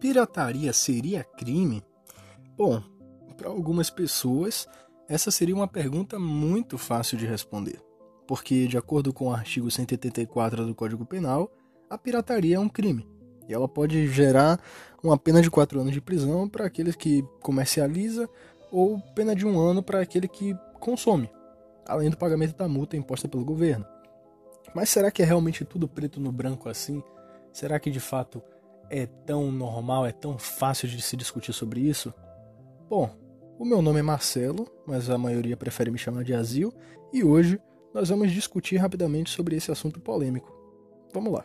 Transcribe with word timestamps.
Pirataria 0.00 0.72
seria 0.72 1.22
crime? 1.22 1.82
Bom, 2.56 2.82
para 3.36 3.48
algumas 3.48 3.90
pessoas, 3.90 4.66
essa 5.08 5.30
seria 5.30 5.54
uma 5.54 5.68
pergunta 5.68 6.18
muito 6.18 6.76
fácil 6.76 7.16
de 7.16 7.26
responder, 7.26 7.80
porque, 8.26 8.66
de 8.66 8.76
acordo 8.76 9.12
com 9.12 9.28
o 9.28 9.32
artigo 9.32 9.70
184 9.70 10.66
do 10.66 10.74
Código 10.74 11.06
Penal, 11.06 11.50
a 11.88 11.96
pirataria 11.96 12.56
é 12.56 12.60
um 12.60 12.68
crime 12.68 13.06
e 13.48 13.54
ela 13.54 13.68
pode 13.68 14.06
gerar 14.08 14.60
uma 15.02 15.18
pena 15.18 15.42
de 15.42 15.50
4 15.50 15.80
anos 15.80 15.92
de 15.92 16.00
prisão 16.00 16.48
para 16.48 16.66
aquele 16.66 16.92
que 16.92 17.24
comercializa 17.40 18.28
ou 18.70 19.00
pena 19.14 19.34
de 19.34 19.46
um 19.46 19.58
ano 19.58 19.82
para 19.82 20.00
aquele 20.00 20.28
que 20.28 20.54
consome, 20.78 21.28
além 21.90 22.08
do 22.08 22.16
pagamento 22.16 22.56
da 22.56 22.68
multa 22.68 22.96
imposta 22.96 23.28
pelo 23.28 23.44
governo. 23.44 23.84
Mas 24.74 24.88
será 24.88 25.10
que 25.10 25.22
é 25.22 25.24
realmente 25.24 25.64
tudo 25.64 25.88
preto 25.88 26.20
no 26.20 26.30
branco 26.30 26.68
assim? 26.68 27.02
Será 27.52 27.80
que 27.80 27.90
de 27.90 28.00
fato 28.00 28.42
é 28.88 29.06
tão 29.06 29.50
normal, 29.50 30.06
é 30.06 30.12
tão 30.12 30.38
fácil 30.38 30.88
de 30.88 31.02
se 31.02 31.16
discutir 31.16 31.52
sobre 31.52 31.80
isso? 31.80 32.14
Bom, 32.88 33.10
o 33.58 33.64
meu 33.64 33.82
nome 33.82 33.98
é 33.98 34.02
Marcelo, 34.02 34.68
mas 34.86 35.10
a 35.10 35.18
maioria 35.18 35.56
prefere 35.56 35.90
me 35.90 35.98
chamar 35.98 36.22
de 36.22 36.32
Azil, 36.32 36.72
e 37.12 37.24
hoje 37.24 37.60
nós 37.92 38.08
vamos 38.08 38.30
discutir 38.30 38.76
rapidamente 38.76 39.30
sobre 39.30 39.56
esse 39.56 39.70
assunto 39.70 40.00
polêmico. 40.00 40.52
Vamos 41.12 41.32
lá. 41.32 41.44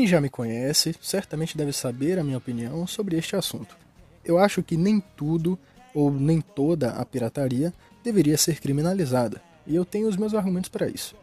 Quem 0.00 0.06
já 0.06 0.18
me 0.18 0.30
conhece 0.30 0.94
certamente 0.98 1.58
deve 1.58 1.74
saber 1.74 2.18
a 2.18 2.24
minha 2.24 2.38
opinião 2.38 2.86
sobre 2.86 3.18
este 3.18 3.36
assunto. 3.36 3.76
Eu 4.24 4.38
acho 4.38 4.62
que 4.62 4.74
nem 4.74 4.98
tudo 5.14 5.58
ou 5.94 6.10
nem 6.10 6.40
toda 6.40 6.92
a 6.92 7.04
pirataria 7.04 7.70
deveria 8.02 8.38
ser 8.38 8.62
criminalizada, 8.62 9.42
e 9.66 9.76
eu 9.76 9.84
tenho 9.84 10.08
os 10.08 10.16
meus 10.16 10.32
argumentos 10.32 10.70
para 10.70 10.88
isso. 10.88 11.14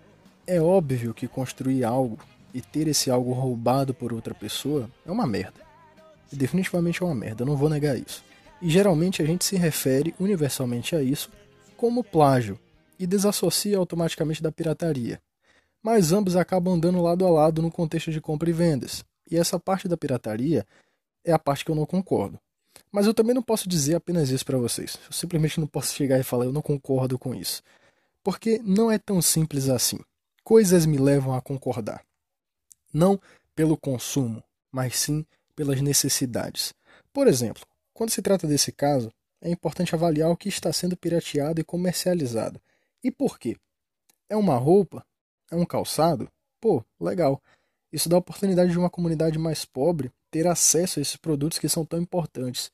É 0.45 0.61
óbvio 0.61 1.11
que 1.11 1.27
construir 1.27 1.83
algo 1.83 2.19
e 2.53 2.61
ter 2.61 2.87
esse 2.87 3.09
algo 3.09 3.33
roubado 3.33 3.95
por 3.95 4.13
outra 4.13 4.35
pessoa 4.35 4.87
é 5.07 5.11
uma 5.11 5.25
merda. 5.25 5.59
Definitivamente 6.31 7.01
é 7.01 7.05
uma 7.07 7.15
merda, 7.15 7.43
não 7.43 7.57
vou 7.57 7.69
negar 7.71 7.97
isso. 7.97 8.23
E 8.61 8.69
geralmente 8.69 9.23
a 9.23 9.25
gente 9.25 9.43
se 9.43 9.55
refere 9.55 10.13
universalmente 10.19 10.95
a 10.95 11.01
isso 11.01 11.31
como 11.75 12.03
plágio 12.03 12.59
e 12.99 13.07
desassocia 13.07 13.79
automaticamente 13.79 14.43
da 14.43 14.51
pirataria, 14.51 15.19
mas 15.87 16.11
ambos 16.11 16.35
acabam 16.35 16.73
andando 16.73 17.01
lado 17.01 17.25
a 17.25 17.29
lado 17.29 17.61
no 17.61 17.71
contexto 17.71 18.11
de 18.11 18.19
compra 18.19 18.49
e 18.49 18.51
vendas. 18.51 19.05
E 19.31 19.37
essa 19.37 19.57
parte 19.57 19.87
da 19.87 19.95
pirataria 19.95 20.67
é 21.23 21.31
a 21.31 21.39
parte 21.39 21.63
que 21.63 21.71
eu 21.71 21.75
não 21.75 21.85
concordo. 21.85 22.37
Mas 22.91 23.05
eu 23.05 23.13
também 23.13 23.33
não 23.33 23.41
posso 23.41 23.69
dizer 23.69 23.95
apenas 23.95 24.29
isso 24.29 24.45
para 24.45 24.57
vocês. 24.57 24.99
Eu 25.05 25.13
simplesmente 25.13 25.61
não 25.61 25.65
posso 25.65 25.95
chegar 25.95 26.19
e 26.19 26.23
falar 26.23 26.43
eu 26.43 26.51
não 26.51 26.61
concordo 26.61 27.17
com 27.17 27.33
isso. 27.33 27.63
Porque 28.21 28.59
não 28.65 28.91
é 28.91 28.99
tão 28.99 29.21
simples 29.21 29.69
assim. 29.69 29.97
Coisas 30.43 30.85
me 30.85 30.97
levam 30.97 31.33
a 31.33 31.41
concordar. 31.41 32.03
Não 32.93 33.17
pelo 33.55 33.77
consumo, 33.77 34.43
mas 34.69 34.99
sim 34.99 35.25
pelas 35.55 35.79
necessidades. 35.79 36.73
Por 37.13 37.27
exemplo, 37.27 37.63
quando 37.93 38.09
se 38.09 38.21
trata 38.21 38.45
desse 38.45 38.73
caso, 38.73 39.09
é 39.39 39.49
importante 39.49 39.95
avaliar 39.95 40.29
o 40.31 40.35
que 40.35 40.49
está 40.49 40.73
sendo 40.73 40.97
pirateado 40.97 41.61
e 41.61 41.63
comercializado. 41.63 42.59
E 43.01 43.09
por 43.09 43.39
quê? 43.39 43.55
É 44.27 44.35
uma 44.35 44.57
roupa? 44.57 45.07
É 45.51 45.55
um 45.55 45.65
calçado? 45.65 46.29
Pô, 46.59 46.83
legal. 46.99 47.41
Isso 47.91 48.09
dá 48.09 48.17
a 48.17 48.19
oportunidade 48.19 48.71
de 48.71 48.77
uma 48.77 48.89
comunidade 48.89 49.37
mais 49.37 49.63
pobre 49.63 50.11
ter 50.29 50.45
acesso 50.45 50.99
a 50.99 51.01
esses 51.01 51.15
produtos 51.15 51.57
que 51.57 51.69
são 51.69 51.85
tão 51.85 51.99
importantes. 51.99 52.71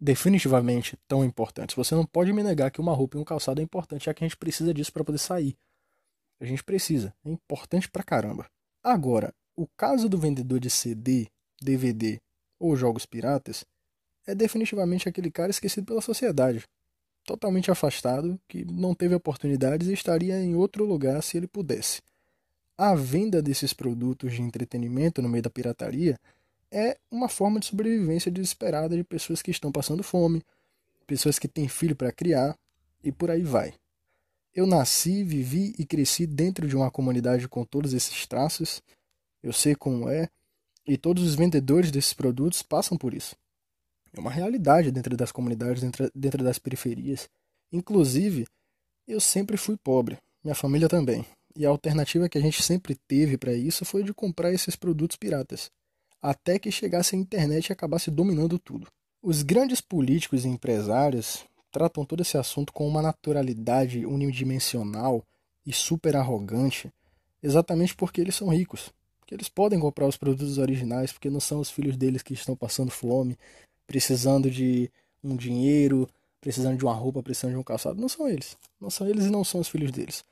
Definitivamente 0.00 0.96
tão 1.08 1.24
importantes. 1.24 1.74
Você 1.74 1.94
não 1.94 2.06
pode 2.06 2.32
me 2.32 2.42
negar 2.42 2.70
que 2.70 2.80
uma 2.80 2.94
roupa 2.94 3.16
e 3.16 3.20
um 3.20 3.24
calçado 3.24 3.60
é 3.60 3.64
importante, 3.64 4.06
já 4.06 4.14
que 4.14 4.24
a 4.24 4.26
gente 4.28 4.36
precisa 4.36 4.72
disso 4.72 4.92
para 4.92 5.04
poder 5.04 5.18
sair. 5.18 5.56
A 6.40 6.44
gente 6.44 6.64
precisa. 6.64 7.12
É 7.24 7.30
importante 7.30 7.90
pra 7.90 8.02
caramba. 8.02 8.46
Agora, 8.82 9.34
o 9.56 9.66
caso 9.76 10.08
do 10.08 10.16
vendedor 10.16 10.58
de 10.58 10.70
CD, 10.70 11.28
DVD 11.60 12.20
ou 12.58 12.76
jogos 12.76 13.04
piratas 13.04 13.64
é 14.26 14.34
definitivamente 14.34 15.08
aquele 15.08 15.30
cara 15.30 15.50
esquecido 15.50 15.86
pela 15.86 16.00
sociedade 16.00 16.64
totalmente 17.30 17.70
afastado, 17.70 18.40
que 18.48 18.64
não 18.64 18.92
teve 18.92 19.14
oportunidades 19.14 19.86
e 19.86 19.92
estaria 19.92 20.42
em 20.42 20.56
outro 20.56 20.84
lugar 20.84 21.22
se 21.22 21.36
ele 21.36 21.46
pudesse. 21.46 22.02
A 22.76 22.92
venda 22.92 23.40
desses 23.40 23.72
produtos 23.72 24.32
de 24.32 24.42
entretenimento 24.42 25.22
no 25.22 25.28
meio 25.28 25.42
da 25.42 25.50
pirataria 25.50 26.18
é 26.72 26.98
uma 27.08 27.28
forma 27.28 27.60
de 27.60 27.66
sobrevivência 27.66 28.32
desesperada 28.32 28.96
de 28.96 29.04
pessoas 29.04 29.42
que 29.42 29.50
estão 29.52 29.70
passando 29.70 30.02
fome, 30.02 30.42
pessoas 31.06 31.38
que 31.38 31.46
têm 31.46 31.68
filho 31.68 31.94
para 31.94 32.10
criar 32.10 32.58
e 33.04 33.12
por 33.12 33.30
aí 33.30 33.42
vai. 33.42 33.74
Eu 34.52 34.66
nasci, 34.66 35.22
vivi 35.22 35.72
e 35.78 35.86
cresci 35.86 36.26
dentro 36.26 36.66
de 36.66 36.74
uma 36.74 36.90
comunidade 36.90 37.46
com 37.48 37.64
todos 37.64 37.94
esses 37.94 38.26
traços, 38.26 38.82
eu 39.40 39.52
sei 39.52 39.76
como 39.76 40.08
é, 40.08 40.28
e 40.84 40.96
todos 40.96 41.22
os 41.22 41.36
vendedores 41.36 41.92
desses 41.92 42.12
produtos 42.12 42.60
passam 42.60 42.98
por 42.98 43.14
isso. 43.14 43.36
É 44.12 44.20
uma 44.20 44.30
realidade 44.30 44.90
dentro 44.90 45.16
das 45.16 45.30
comunidades, 45.30 45.82
dentro, 45.82 46.10
dentro 46.14 46.42
das 46.42 46.58
periferias. 46.58 47.28
Inclusive, 47.72 48.46
eu 49.06 49.20
sempre 49.20 49.56
fui 49.56 49.76
pobre, 49.76 50.18
minha 50.42 50.54
família 50.54 50.88
também. 50.88 51.24
E 51.56 51.66
a 51.66 51.68
alternativa 51.68 52.28
que 52.28 52.38
a 52.38 52.40
gente 52.40 52.62
sempre 52.62 52.96
teve 53.08 53.36
para 53.36 53.52
isso 53.52 53.84
foi 53.84 54.02
de 54.02 54.14
comprar 54.14 54.52
esses 54.52 54.76
produtos 54.76 55.16
piratas, 55.16 55.70
até 56.22 56.58
que 56.58 56.70
chegasse 56.70 57.14
a 57.14 57.18
internet 57.18 57.68
e 57.68 57.72
acabasse 57.72 58.10
dominando 58.10 58.58
tudo. 58.58 58.86
Os 59.22 59.42
grandes 59.42 59.80
políticos 59.80 60.44
e 60.44 60.48
empresários 60.48 61.44
tratam 61.70 62.04
todo 62.04 62.20
esse 62.22 62.36
assunto 62.36 62.72
com 62.72 62.86
uma 62.86 63.02
naturalidade 63.02 64.04
unidimensional 64.06 65.24
e 65.64 65.72
super 65.72 66.16
arrogante, 66.16 66.90
exatamente 67.42 67.94
porque 67.94 68.20
eles 68.20 68.34
são 68.34 68.48
ricos. 68.48 68.92
Porque 69.20 69.34
eles 69.34 69.48
podem 69.48 69.78
comprar 69.78 70.06
os 70.06 70.16
produtos 70.16 70.58
originais, 70.58 71.12
porque 71.12 71.30
não 71.30 71.40
são 71.40 71.60
os 71.60 71.70
filhos 71.70 71.96
deles 71.96 72.22
que 72.22 72.34
estão 72.34 72.56
passando 72.56 72.90
fome, 72.90 73.36
precisando 73.90 74.48
de 74.48 74.88
um 75.22 75.34
dinheiro, 75.34 76.08
precisando 76.40 76.78
de 76.78 76.84
uma 76.84 76.94
roupa, 76.94 77.24
precisando 77.24 77.54
de 77.54 77.58
um 77.58 77.62
calçado. 77.64 78.00
Não 78.00 78.08
são 78.08 78.28
eles. 78.28 78.56
Não 78.80 78.88
são 78.88 79.04
eles 79.08 79.24
e 79.24 79.30
não 79.30 79.42
são 79.42 79.60
os 79.60 79.66
filhos 79.66 79.90
deles. 79.90 80.24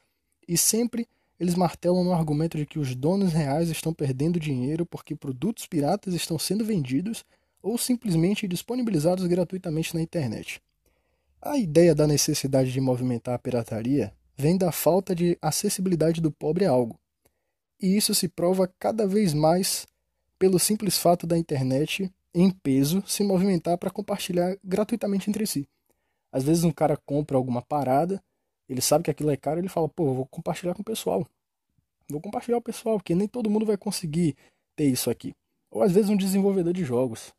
E 0.46 0.56
sempre 0.56 1.08
eles 1.40 1.56
martelam 1.56 2.04
no 2.04 2.12
argumento 2.12 2.56
de 2.56 2.64
que 2.64 2.78
os 2.78 2.94
donos 2.94 3.32
reais 3.32 3.68
estão 3.68 3.92
perdendo 3.92 4.38
dinheiro 4.38 4.86
porque 4.86 5.16
produtos 5.16 5.66
piratas 5.66 6.14
estão 6.14 6.38
sendo 6.38 6.64
vendidos 6.64 7.24
ou 7.60 7.76
simplesmente 7.76 8.46
disponibilizados 8.46 9.26
gratuitamente 9.26 9.92
na 9.92 10.00
internet. 10.00 10.62
A 11.42 11.58
ideia 11.58 11.96
da 11.96 12.06
necessidade 12.06 12.70
de 12.70 12.80
movimentar 12.80 13.34
a 13.34 13.38
pirataria 13.40 14.12
vem 14.36 14.56
da 14.56 14.70
falta 14.70 15.16
de 15.16 15.36
acessibilidade 15.42 16.20
do 16.20 16.30
pobre 16.30 16.64
a 16.64 16.70
algo. 16.70 16.96
E 17.82 17.96
isso 17.96 18.14
se 18.14 18.28
prova 18.28 18.72
cada 18.78 19.04
vez 19.04 19.34
mais 19.34 19.84
pelo 20.38 20.60
simples 20.60 20.96
fato 20.96 21.26
da 21.26 21.36
internet 21.36 22.08
em 22.34 22.50
peso 22.50 23.02
se 23.06 23.22
movimentar 23.22 23.78
para 23.78 23.90
compartilhar 23.90 24.56
gratuitamente 24.62 25.28
entre 25.28 25.46
si. 25.46 25.68
Às 26.30 26.44
vezes 26.44 26.64
um 26.64 26.72
cara 26.72 26.96
compra 26.96 27.36
alguma 27.36 27.62
parada, 27.62 28.22
ele 28.68 28.80
sabe 28.80 29.04
que 29.04 29.10
aquilo 29.10 29.30
é 29.30 29.36
caro, 29.36 29.60
ele 29.60 29.68
fala, 29.68 29.88
pô, 29.88 30.12
vou 30.12 30.26
compartilhar 30.26 30.74
com 30.74 30.82
o 30.82 30.84
pessoal. 30.84 31.26
Vou 32.08 32.20
compartilhar 32.20 32.56
com 32.56 32.60
o 32.60 32.64
pessoal, 32.64 32.98
porque 32.98 33.14
nem 33.14 33.26
todo 33.26 33.50
mundo 33.50 33.64
vai 33.64 33.76
conseguir 33.76 34.36
ter 34.76 34.86
isso 34.86 35.10
aqui. 35.10 35.34
Ou 35.70 35.82
às 35.82 35.92
vezes 35.92 36.10
um 36.10 36.16
desenvolvedor 36.16 36.72
de 36.72 36.84
jogos. 36.84 37.32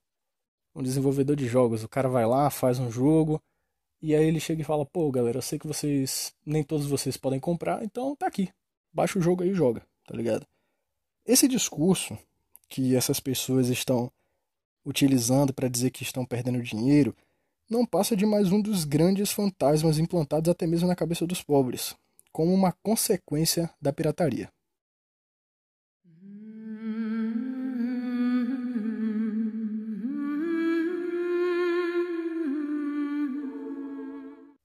Um 0.76 0.82
desenvolvedor 0.82 1.36
de 1.36 1.48
jogos, 1.48 1.84
o 1.84 1.90
cara 1.90 2.08
vai 2.10 2.26
lá, 2.26 2.50
faz 2.50 2.80
um 2.80 2.92
jogo, 2.92 3.42
e 4.02 4.16
aí 4.16 4.26
ele 4.26 4.40
chega 4.40 4.62
e 4.62 4.66
fala, 4.66 4.86
pô, 4.86 5.12
galera, 5.12 5.40
eu 5.40 5.42
sei 5.42 5.60
que 5.60 5.68
vocês, 5.68 6.34
nem 6.46 6.64
todos 6.64 6.88
vocês 6.88 7.18
podem 7.18 7.40
comprar, 7.40 7.84
então 7.84 8.16
tá 8.16 8.28
aqui. 8.28 8.50
Baixa 8.94 9.20
o 9.20 9.22
jogo 9.22 9.44
aí 9.44 9.50
e 9.50 9.54
joga, 9.54 9.86
tá 10.08 10.16
ligado? 10.16 10.48
Esse 11.26 11.48
discurso 11.48 12.18
que 12.68 12.96
essas 12.96 13.20
pessoas 13.20 13.68
estão 13.68 14.12
utilizando 14.90 15.54
para 15.54 15.70
dizer 15.70 15.92
que 15.92 16.04
estão 16.04 16.26
perdendo 16.26 16.62
dinheiro, 16.64 17.16
não 17.70 17.86
passa 17.86 18.16
de 18.16 18.26
mais 18.26 18.52
um 18.52 18.60
dos 18.60 18.84
grandes 18.84 19.32
fantasmas 19.32 20.00
implantados 20.00 20.50
até 20.50 20.66
mesmo 20.66 20.88
na 20.88 20.96
cabeça 20.96 21.28
dos 21.28 21.44
pobres, 21.44 21.96
como 22.32 22.52
uma 22.52 22.74
consequência 22.84 23.70
da 23.80 23.94
pirataria. 23.94 24.50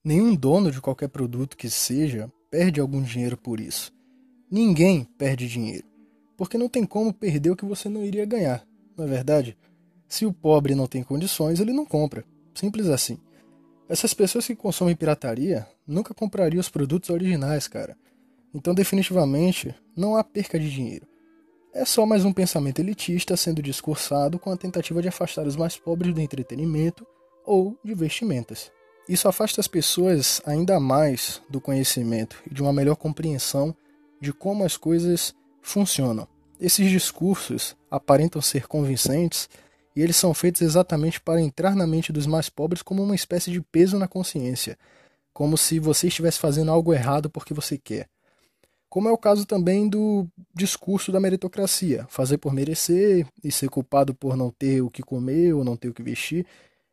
Nenhum 0.03 0.35
dono 0.35 0.71
de 0.71 0.81
qualquer 0.81 1.09
produto 1.09 1.57
que 1.57 1.69
seja 1.71 2.31
perde 2.51 2.81
algum 2.81 3.03
dinheiro 3.03 3.37
por 3.37 3.59
isso. 3.59 3.93
Ninguém 4.51 5.05
perde 5.05 5.49
dinheiro, 5.49 5.87
porque 6.37 6.59
não 6.59 6.69
tem 6.69 6.85
como 6.85 7.13
perder 7.13 7.51
o 7.51 7.57
que 7.57 7.65
você 7.65 7.89
não 7.89 8.05
iria 8.05 8.27
ganhar, 8.27 8.67
não 8.97 9.05
é 9.05 9.09
verdade? 9.09 9.57
Se 10.09 10.27
o 10.27 10.33
pobre 10.33 10.75
não 10.75 10.87
tem 10.87 11.03
condições, 11.03 11.61
ele 11.61 11.73
não 11.73 11.85
compra. 11.85 12.25
Simples 12.55 12.89
assim. 12.89 13.19
Essas 13.89 14.15
pessoas 14.15 14.47
que 14.47 14.55
consomem 14.55 14.97
pirataria 14.97 15.67
nunca 15.87 16.15
comprariam 16.15 16.61
os 16.61 16.69
produtos 16.69 17.11
originais, 17.11 17.69
cara. 17.69 17.97
Então, 18.55 18.75
definitivamente, 18.75 19.75
não 19.97 20.17
há 20.17 20.25
perca 20.25 20.59
de 20.59 20.71
dinheiro. 20.71 21.07
É 21.75 21.85
só 21.85 22.07
mais 22.07 22.25
um 22.25 22.33
pensamento 22.33 22.79
elitista 22.79 23.37
sendo 23.37 23.61
discursado 23.61 24.39
com 24.39 24.51
a 24.51 24.57
tentativa 24.57 25.03
de 25.03 25.09
afastar 25.09 25.47
os 25.47 25.57
mais 25.57 25.77
pobres 25.77 26.15
do 26.15 26.21
entretenimento 26.21 27.05
ou 27.45 27.77
de 27.85 27.95
vestimentas. 27.95 28.71
Isso 29.09 29.29
afasta 29.29 29.61
as 29.61 29.67
pessoas 29.67 30.41
ainda 30.47 30.79
mais 30.79 31.43
do 31.51 31.61
conhecimento 31.61 32.41
e 32.49 32.55
de 32.55 32.63
uma 32.63 32.73
melhor 32.73 32.97
compreensão 32.97 33.77
de 34.21 34.33
como 34.33 34.65
as 34.65 34.77
coisas 34.77 35.35
funcionam. 35.61 36.27
Esses 36.61 36.89
discursos 36.89 37.77
aparentam 37.91 38.41
ser 38.41 38.67
convincentes 38.67 39.49
e 39.95 40.03
eles 40.03 40.17
são 40.17 40.35
feitos 40.35 40.63
exatamente 40.63 41.21
para 41.21 41.41
entrar 41.41 41.75
na 41.77 41.87
mente 41.87 42.13
dos 42.13 42.27
mais 42.27 42.49
pobres 42.49 42.83
como 42.83 43.03
uma 43.03 43.15
espécie 43.15 43.51
de 43.51 43.61
peso 43.61 43.99
na 43.99 44.09
consciência, 44.09 44.79
como 45.33 45.57
se 45.57 45.79
você 45.79 46.09
estivesse 46.09 46.39
fazendo 46.39 46.71
algo 46.71 46.93
errado 46.93 47.31
porque 47.31 47.55
você 47.55 47.79
quer. 47.79 48.09
Como 48.89 49.09
é 49.09 49.13
o 49.13 49.19
caso 49.19 49.45
também 49.45 49.89
do 49.89 50.27
discurso 50.55 51.11
da 51.11 51.19
meritocracia, 51.19 52.07
fazer 52.09 52.39
por 52.39 52.53
merecer 52.53 53.27
e 53.43 53.51
ser 53.51 53.69
culpado 53.69 54.15
por 54.15 54.37
não 54.37 54.51
ter 54.51 54.83
o 54.83 54.91
que 54.91 55.03
comer 55.03 55.53
ou 55.53 55.65
não 55.65 55.77
ter 55.77 55.89
o 55.89 55.95
que 55.95 56.03
vestir. 56.03 56.47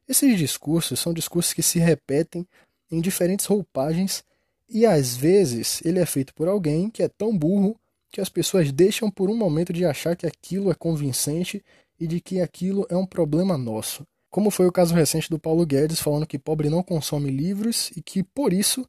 Esses 0.07 0.35
discursos 0.37 0.99
são 0.99 1.13
discursos 1.13 1.53
que 1.53 1.61
se 1.61 1.77
repetem 1.77 2.47
em 2.91 2.99
diferentes 2.99 3.45
roupagens 3.45 4.23
e 4.67 4.85
às 4.85 5.15
vezes 5.15 5.79
ele 5.85 5.99
é 5.99 6.05
feito 6.05 6.33
por 6.33 6.47
alguém 6.47 6.89
que 6.89 7.03
é 7.03 7.07
tão 7.07 7.37
burro 7.37 7.79
que 8.11 8.19
as 8.19 8.29
pessoas 8.29 8.71
deixam 8.71 9.11
por 9.11 9.29
um 9.29 9.37
momento 9.37 9.71
de 9.71 9.85
achar 9.85 10.15
que 10.15 10.25
aquilo 10.25 10.71
é 10.71 10.75
convincente 10.75 11.63
e 12.01 12.07
de 12.07 12.19
que 12.19 12.41
aquilo 12.41 12.83
é 12.89 12.97
um 12.97 13.05
problema 13.05 13.55
nosso. 13.59 14.07
Como 14.31 14.49
foi 14.49 14.65
o 14.65 14.71
caso 14.71 14.95
recente 14.95 15.29
do 15.29 15.37
Paulo 15.37 15.63
Guedes 15.63 15.99
falando 15.99 16.25
que 16.25 16.39
pobre 16.39 16.67
não 16.67 16.81
consome 16.81 17.29
livros 17.29 17.91
e 17.95 18.01
que, 18.01 18.23
por 18.23 18.51
isso, 18.51 18.83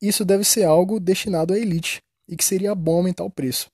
isso 0.00 0.26
deve 0.26 0.44
ser 0.44 0.64
algo 0.64 1.00
destinado 1.00 1.54
à 1.54 1.58
elite 1.58 2.02
e 2.28 2.36
que 2.36 2.44
seria 2.44 2.74
bom 2.74 2.98
aumentar 2.98 3.24
o 3.24 3.30
preço. 3.30 3.70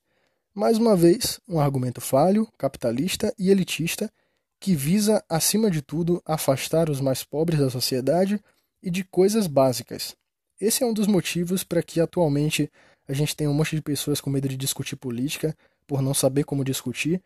Mais 0.55 0.77
uma 0.77 0.95
vez, 0.95 1.37
um 1.49 1.59
argumento 1.59 1.99
falho, 1.99 2.47
capitalista 2.57 3.33
e 3.37 3.49
elitista 3.49 4.09
que 4.57 4.73
visa, 4.73 5.21
acima 5.27 5.69
de 5.69 5.81
tudo, 5.81 6.21
afastar 6.25 6.89
os 6.89 7.01
mais 7.01 7.25
pobres 7.25 7.59
da 7.59 7.69
sociedade 7.69 8.39
e 8.81 8.89
de 8.89 9.03
coisas 9.03 9.47
básicas. 9.47 10.15
Esse 10.61 10.81
é 10.81 10.85
um 10.85 10.93
dos 10.93 11.07
motivos 11.07 11.63
para 11.63 11.83
que 11.83 11.99
atualmente 11.99 12.71
a 13.05 13.11
gente 13.11 13.35
tenha 13.35 13.49
um 13.49 13.53
monte 13.53 13.75
de 13.75 13.81
pessoas 13.81 14.21
com 14.21 14.29
medo 14.29 14.47
de 14.47 14.55
discutir 14.55 14.95
política 14.95 15.53
por 15.85 16.01
não 16.01 16.13
saber 16.13 16.45
como 16.45 16.63
discutir 16.63 17.21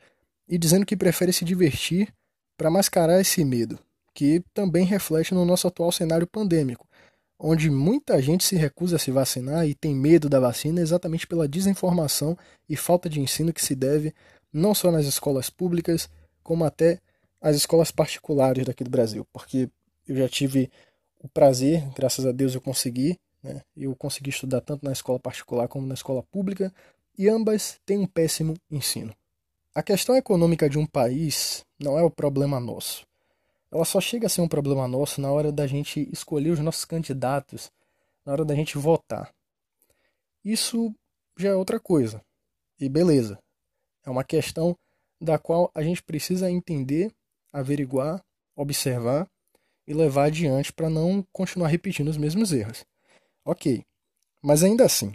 e 0.48 0.58
dizendo 0.58 0.86
que 0.86 0.96
prefere 0.96 1.34
se 1.34 1.44
divertir 1.44 2.14
para 2.58 2.70
mascarar 2.70 3.20
esse 3.20 3.44
medo, 3.44 3.80
que 4.14 4.44
também 4.54 4.86
reflete 4.86 5.34
no 5.34 5.46
nosso 5.46 5.68
atual 5.68 5.92
cenário 5.92 6.28
pandêmico, 6.28 6.88
onde 7.38 7.70
muita 7.70 8.22
gente 8.22 8.44
se 8.44 8.56
recusa 8.56 8.96
a 8.96 9.00
se 9.00 9.12
vacinar 9.12 9.68
e 9.68 9.76
tem 9.76 9.94
medo 9.94 10.30
da 10.30 10.40
vacina 10.40 10.80
exatamente 10.82 11.28
pela 11.28 11.48
desinformação 11.48 12.38
e 12.70 12.76
falta 12.76 13.10
de 13.10 13.20
ensino 13.20 13.52
que 13.52 13.64
se 13.64 13.76
deve 13.76 14.14
não 14.54 14.74
só 14.74 14.90
nas 14.90 15.06
escolas 15.06 15.50
públicas, 15.50 16.10
como 16.42 16.64
até 16.64 17.00
as 17.42 17.56
escolas 17.56 17.92
particulares 17.92 18.66
daqui 18.66 18.84
do 18.84 18.90
Brasil, 18.90 19.28
porque 19.34 19.70
eu 20.08 20.16
já 20.16 20.30
tive 20.30 20.72
o 21.22 21.28
prazer, 21.28 21.84
graças 21.96 22.26
a 22.26 22.32
Deus 22.32 22.56
eu 22.56 22.62
consegui, 22.62 23.20
né? 23.44 23.62
eu 23.76 23.96
consegui 23.96 24.30
estudar 24.30 24.62
tanto 24.62 24.86
na 24.86 24.92
escola 24.92 25.20
particular 25.20 25.68
como 25.68 25.86
na 25.86 25.94
escola 25.94 26.24
pública, 26.24 26.74
e 27.18 27.28
ambas 27.28 27.80
têm 27.86 27.98
um 27.98 28.08
péssimo 28.08 28.56
ensino. 28.70 29.14
A 29.76 29.84
questão 29.84 30.16
econômica 30.16 30.70
de 30.70 30.80
um 30.80 30.86
país 30.86 31.66
não 31.78 32.00
é 32.00 32.02
o 32.02 32.10
problema 32.10 32.62
nosso. 32.62 33.06
Ela 33.70 33.84
só 33.84 34.00
chega 34.00 34.28
a 34.28 34.30
ser 34.30 34.40
um 34.40 34.48
problema 34.48 34.88
nosso 34.88 35.20
na 35.20 35.30
hora 35.30 35.52
da 35.52 35.68
gente 35.68 36.08
escolher 36.14 36.52
os 36.52 36.60
nossos 36.62 36.86
candidatos, 36.86 37.70
na 38.26 38.32
hora 38.32 38.46
da 38.46 38.56
gente 38.56 38.78
votar. 38.78 39.36
Isso 40.46 40.96
já 41.38 41.50
é 41.50 41.56
outra 41.56 41.78
coisa. 41.78 42.24
E 42.80 42.88
beleza. 42.88 43.38
É 44.06 44.10
uma 44.10 44.24
questão 44.24 44.78
da 45.20 45.38
qual 45.38 45.70
a 45.76 45.84
gente 45.84 46.02
precisa 46.02 46.50
entender, 46.50 47.14
averiguar, 47.52 48.24
observar 48.56 49.30
e 49.86 49.94
levar 49.94 50.28
adiante 50.28 50.72
para 50.72 50.90
não 50.90 51.22
continuar 51.34 51.68
repetindo 51.68 52.08
os 52.08 52.16
mesmos 52.16 52.54
erros. 52.54 52.86
Ok. 53.44 53.84
Mas 54.42 54.64
ainda 54.64 54.86
assim, 54.86 55.14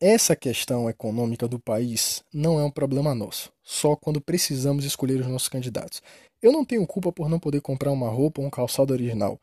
essa 0.00 0.36
questão 0.36 0.88
econômica 0.88 1.48
do 1.48 1.58
país 1.58 2.22
não 2.32 2.60
é 2.60 2.64
um 2.64 2.70
problema 2.70 3.14
nosso, 3.16 3.52
só 3.64 3.96
quando 3.96 4.20
precisamos 4.20 4.84
escolher 4.84 5.20
os 5.20 5.26
nossos 5.26 5.48
candidatos. 5.48 6.00
Eu 6.40 6.52
não 6.52 6.64
tenho 6.64 6.86
culpa 6.86 7.12
por 7.12 7.28
não 7.28 7.40
poder 7.40 7.60
comprar 7.60 7.90
uma 7.90 8.08
roupa 8.08 8.40
ou 8.40 8.46
um 8.46 8.50
calçado 8.50 8.92
original. 8.92 9.40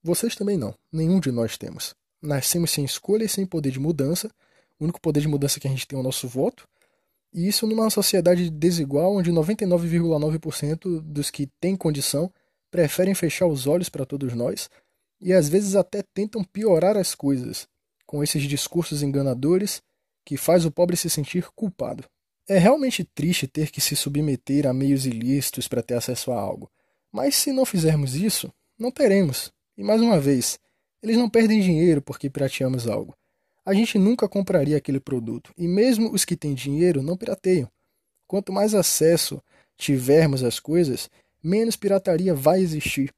Vocês 0.00 0.36
também 0.36 0.56
não, 0.56 0.72
nenhum 0.92 1.18
de 1.18 1.32
nós 1.32 1.58
temos. 1.58 1.96
Nascemos 2.22 2.70
sem 2.70 2.84
escolha 2.84 3.24
e 3.24 3.28
sem 3.28 3.44
poder 3.44 3.72
de 3.72 3.80
mudança. 3.80 4.30
O 4.78 4.84
único 4.84 5.00
poder 5.00 5.20
de 5.20 5.26
mudança 5.26 5.58
que 5.58 5.66
a 5.66 5.70
gente 5.70 5.86
tem 5.86 5.96
é 5.96 6.00
o 6.00 6.04
nosso 6.04 6.28
voto. 6.28 6.68
E 7.34 7.48
isso 7.48 7.66
numa 7.66 7.90
sociedade 7.90 8.48
desigual 8.50 9.16
onde 9.16 9.32
99,9% 9.32 11.00
dos 11.00 11.28
que 11.28 11.48
têm 11.60 11.76
condição 11.76 12.32
preferem 12.70 13.14
fechar 13.14 13.46
os 13.46 13.66
olhos 13.66 13.88
para 13.88 14.06
todos 14.06 14.32
nós 14.32 14.70
e 15.20 15.32
às 15.32 15.48
vezes 15.48 15.74
até 15.74 16.02
tentam 16.14 16.44
piorar 16.44 16.96
as 16.96 17.16
coisas 17.16 17.66
com 18.06 18.22
esses 18.22 18.44
discursos 18.44 19.02
enganadores 19.02 19.82
que 20.28 20.36
faz 20.36 20.66
o 20.66 20.70
pobre 20.70 20.94
se 20.94 21.08
sentir 21.08 21.48
culpado. 21.52 22.04
É 22.46 22.58
realmente 22.58 23.02
triste 23.02 23.46
ter 23.46 23.70
que 23.70 23.80
se 23.80 23.96
submeter 23.96 24.66
a 24.66 24.74
meios 24.74 25.06
ilícitos 25.06 25.66
para 25.66 25.82
ter 25.82 25.94
acesso 25.94 26.30
a 26.30 26.38
algo. 26.38 26.70
Mas 27.10 27.34
se 27.34 27.50
não 27.50 27.64
fizermos 27.64 28.14
isso, 28.14 28.52
não 28.78 28.90
teremos. 28.90 29.50
E 29.74 29.82
mais 29.82 30.02
uma 30.02 30.20
vez, 30.20 30.58
eles 31.02 31.16
não 31.16 31.30
perdem 31.30 31.62
dinheiro 31.62 32.02
porque 32.02 32.28
pirateamos 32.28 32.86
algo. 32.86 33.16
A 33.64 33.72
gente 33.72 33.98
nunca 33.98 34.28
compraria 34.28 34.76
aquele 34.76 35.00
produto, 35.00 35.50
e 35.56 35.66
mesmo 35.66 36.12
os 36.12 36.26
que 36.26 36.36
têm 36.36 36.52
dinheiro 36.52 37.02
não 37.02 37.16
pirateiam. 37.16 37.70
Quanto 38.26 38.52
mais 38.52 38.74
acesso 38.74 39.42
tivermos 39.78 40.44
às 40.44 40.60
coisas, 40.60 41.08
menos 41.42 41.74
pirataria 41.74 42.34
vai 42.34 42.60
existir. 42.60 43.14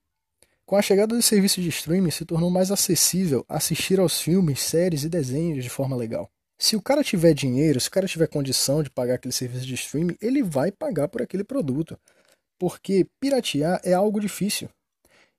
Com 0.65 0.77
a 0.77 0.83
chegada 0.83 1.17
do 1.17 1.23
serviço 1.23 1.61
de 1.61 1.71
streaming, 1.71 2.13
se 2.13 2.25
tornou 2.25 2.51
mais 2.51 2.71
acessível 2.71 3.45
assistir 3.49 3.99
aos 3.99 4.21
filmes, 4.21 4.61
séries 4.61 5.03
e 5.03 5.09
desenhos 5.09 5.65
de 5.65 5.71
forma 5.71 5.97
legal. 5.97 6.31
Se 6.63 6.77
o 6.77 6.83
cara 6.83 7.03
tiver 7.03 7.33
dinheiro, 7.33 7.81
se 7.81 7.89
o 7.89 7.91
cara 7.91 8.07
tiver 8.07 8.27
condição 8.27 8.83
de 8.83 8.91
pagar 8.91 9.15
aquele 9.15 9.33
serviço 9.33 9.65
de 9.65 9.73
streaming, 9.73 10.15
ele 10.21 10.43
vai 10.43 10.71
pagar 10.71 11.09
por 11.09 11.23
aquele 11.23 11.43
produto. 11.43 11.99
Porque 12.59 13.07
piratear 13.19 13.81
é 13.83 13.95
algo 13.95 14.21
difícil. 14.21 14.69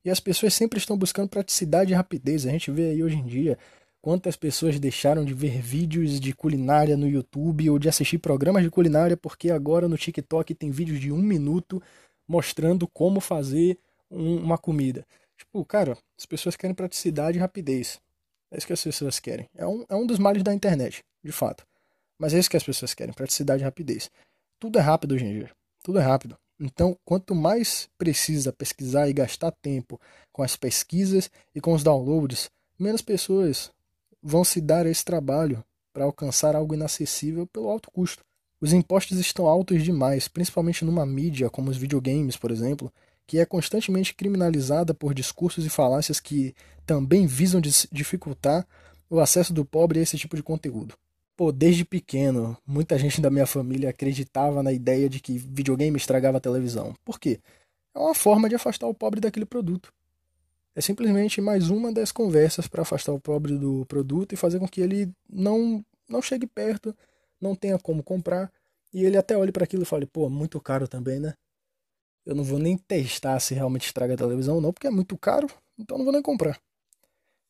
E 0.03 0.09
as 0.09 0.19
pessoas 0.19 0.55
sempre 0.55 0.79
estão 0.79 0.97
buscando 0.97 1.29
praticidade 1.29 1.91
e 1.91 1.95
rapidez. 1.95 2.47
A 2.47 2.49
gente 2.49 2.71
vê 2.71 2.89
aí 2.89 3.03
hoje 3.03 3.17
em 3.17 3.25
dia 3.27 3.55
quantas 4.01 4.35
pessoas 4.35 4.79
deixaram 4.79 5.23
de 5.23 5.31
ver 5.35 5.61
vídeos 5.61 6.19
de 6.19 6.33
culinária 6.33 6.97
no 6.97 7.07
YouTube 7.07 7.69
ou 7.69 7.77
de 7.77 7.87
assistir 7.87 8.17
programas 8.17 8.63
de 8.63 8.71
culinária 8.71 9.15
porque 9.15 9.51
agora 9.51 9.87
no 9.87 9.99
TikTok 9.99 10.55
tem 10.55 10.71
vídeos 10.71 10.99
de 10.99 11.11
um 11.11 11.21
minuto 11.21 11.79
mostrando 12.27 12.87
como 12.87 13.21
fazer 13.21 13.77
um, 14.09 14.37
uma 14.37 14.57
comida. 14.57 15.05
Tipo, 15.37 15.63
cara, 15.65 15.95
as 16.17 16.25
pessoas 16.25 16.55
querem 16.55 16.73
praticidade 16.75 17.37
e 17.37 17.41
rapidez. 17.41 18.01
É 18.49 18.57
isso 18.57 18.65
que 18.65 18.73
as 18.73 18.83
pessoas 18.83 19.19
querem. 19.19 19.47
É 19.55 19.67
um, 19.67 19.85
é 19.87 19.95
um 19.95 20.07
dos 20.07 20.17
males 20.17 20.41
da 20.41 20.51
internet 20.51 21.03
de 21.23 21.31
fato. 21.31 21.65
Mas 22.17 22.33
é 22.33 22.39
isso 22.39 22.49
que 22.49 22.57
as 22.57 22.63
pessoas 22.63 22.93
querem, 22.93 23.13
praticidade 23.13 23.63
e 23.63 23.65
rapidez. 23.65 24.09
Tudo 24.59 24.77
é 24.77 24.81
rápido 24.81 25.13
hoje 25.13 25.25
em 25.25 25.39
dia. 25.39 25.51
Tudo 25.83 25.99
é 25.99 26.01
rápido. 26.01 26.37
Então, 26.59 26.95
quanto 27.03 27.33
mais 27.33 27.89
precisa 27.97 28.53
pesquisar 28.53 29.09
e 29.09 29.13
gastar 29.13 29.51
tempo 29.51 29.99
com 30.31 30.43
as 30.43 30.55
pesquisas 30.55 31.31
e 31.55 31.59
com 31.59 31.73
os 31.73 31.83
downloads, 31.83 32.51
menos 32.77 33.01
pessoas 33.01 33.71
vão 34.21 34.43
se 34.43 34.61
dar 34.61 34.85
esse 34.85 35.03
trabalho 35.03 35.63
para 35.91 36.05
alcançar 36.05 36.55
algo 36.55 36.75
inacessível 36.75 37.47
pelo 37.47 37.69
alto 37.69 37.89
custo. 37.89 38.23
Os 38.59 38.73
impostos 38.73 39.17
estão 39.17 39.47
altos 39.47 39.83
demais, 39.83 40.27
principalmente 40.27 40.85
numa 40.85 41.03
mídia 41.03 41.49
como 41.49 41.71
os 41.71 41.77
videogames, 41.77 42.37
por 42.37 42.51
exemplo, 42.51 42.93
que 43.25 43.39
é 43.39 43.45
constantemente 43.45 44.13
criminalizada 44.13 44.93
por 44.93 45.15
discursos 45.15 45.65
e 45.65 45.69
falácias 45.69 46.19
que 46.19 46.53
também 46.85 47.25
visam 47.25 47.59
dificultar 47.59 48.67
o 49.09 49.19
acesso 49.19 49.51
do 49.51 49.65
pobre 49.65 49.99
a 49.99 50.03
esse 50.03 50.17
tipo 50.17 50.35
de 50.35 50.43
conteúdo. 50.43 50.95
Pô, 51.41 51.51
desde 51.51 51.83
pequeno, 51.83 52.55
muita 52.67 52.99
gente 52.99 53.19
da 53.19 53.31
minha 53.31 53.47
família 53.47 53.89
acreditava 53.89 54.61
na 54.61 54.71
ideia 54.71 55.09
de 55.09 55.19
que 55.19 55.39
videogame 55.39 55.97
estragava 55.97 56.37
a 56.37 56.39
televisão. 56.39 56.93
Por 57.03 57.19
quê? 57.19 57.39
É 57.95 57.99
uma 57.99 58.13
forma 58.13 58.47
de 58.47 58.53
afastar 58.53 58.85
o 58.85 58.93
pobre 58.93 59.19
daquele 59.19 59.47
produto. 59.47 59.91
É 60.75 60.81
simplesmente 60.81 61.41
mais 61.41 61.71
uma 61.71 61.91
das 61.91 62.11
conversas 62.11 62.67
para 62.67 62.83
afastar 62.83 63.11
o 63.11 63.19
pobre 63.19 63.57
do 63.57 63.87
produto 63.87 64.33
e 64.33 64.35
fazer 64.35 64.59
com 64.59 64.67
que 64.67 64.81
ele 64.81 65.11
não, 65.27 65.83
não 66.07 66.21
chegue 66.21 66.45
perto, 66.45 66.95
não 67.41 67.55
tenha 67.55 67.79
como 67.79 68.03
comprar, 68.03 68.53
e 68.93 69.03
ele 69.03 69.17
até 69.17 69.35
olhe 69.35 69.51
para 69.51 69.63
aquilo 69.63 69.81
e 69.81 69.87
fale: 69.87 70.05
pô, 70.05 70.29
muito 70.29 70.61
caro 70.61 70.87
também, 70.87 71.19
né? 71.19 71.33
Eu 72.23 72.35
não 72.35 72.43
vou 72.43 72.59
nem 72.59 72.77
testar 72.77 73.39
se 73.39 73.55
realmente 73.55 73.87
estraga 73.87 74.13
a 74.13 74.17
televisão 74.17 74.57
ou 74.57 74.61
não, 74.61 74.71
porque 74.71 74.85
é 74.85 74.91
muito 74.91 75.17
caro, 75.17 75.47
então 75.75 75.97
não 75.97 76.05
vou 76.05 76.13
nem 76.13 76.21
comprar. 76.21 76.61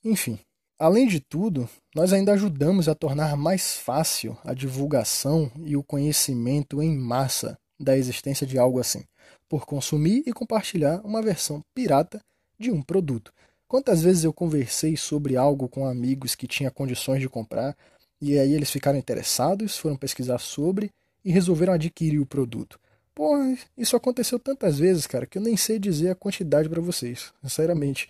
Enfim, 0.02 0.40
Além 0.82 1.06
de 1.06 1.20
tudo, 1.20 1.70
nós 1.94 2.12
ainda 2.12 2.34
ajudamos 2.34 2.90
a 2.90 2.96
tornar 2.96 3.38
mais 3.38 3.78
fácil 3.78 4.36
a 4.44 4.52
divulgação 4.52 5.52
e 5.64 5.78
o 5.78 5.84
conhecimento 5.84 6.82
em 6.82 6.98
massa 6.98 7.56
da 7.80 7.96
existência 7.96 8.48
de 8.48 8.58
algo 8.58 8.80
assim. 8.80 9.04
por 9.48 9.68
consumir 9.68 10.24
e 10.26 10.34
compartilhar 10.34 11.00
uma 11.06 11.22
versão 11.22 11.64
pirata 11.76 12.20
de 12.58 12.72
um 12.72 12.82
produto. 12.82 13.32
Quantas 13.68 14.02
vezes 14.02 14.24
eu 14.24 14.34
conversei 14.34 14.98
sobre 14.98 15.38
algo 15.38 15.70
com 15.70 15.86
amigos 15.86 16.34
que 16.34 16.48
tinha 16.48 16.72
condições 16.72 17.20
de 17.20 17.30
comprar 17.30 17.78
e 18.20 18.40
aí 18.40 18.52
eles 18.52 18.72
ficaram 18.72 18.98
interessados, 18.98 19.78
foram 19.78 19.96
pesquisar 19.96 20.40
sobre 20.40 20.90
e 21.24 21.32
resolveram 21.32 21.74
adquirir 21.74 22.20
o 22.20 22.26
produto. 22.26 22.80
Pô, 23.14 23.36
isso 23.78 23.96
aconteceu 23.96 24.40
tantas 24.40 24.80
vezes, 24.80 25.06
cara, 25.06 25.28
que 25.28 25.38
eu 25.38 25.44
nem 25.44 25.56
sei 25.56 25.78
dizer 25.78 26.10
a 26.10 26.16
quantidade 26.16 26.68
para 26.68 26.82
vocês, 26.82 27.32
sinceramente. 27.44 28.10